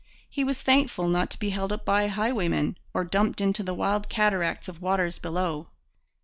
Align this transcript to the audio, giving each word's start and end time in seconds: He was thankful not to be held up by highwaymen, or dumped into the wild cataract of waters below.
He 0.27 0.43
was 0.43 0.63
thankful 0.63 1.07
not 1.07 1.29
to 1.29 1.37
be 1.37 1.51
held 1.51 1.71
up 1.71 1.85
by 1.85 2.07
highwaymen, 2.07 2.75
or 2.91 3.03
dumped 3.05 3.39
into 3.39 3.61
the 3.61 3.75
wild 3.75 4.09
cataract 4.09 4.67
of 4.67 4.81
waters 4.81 5.19
below. 5.19 5.67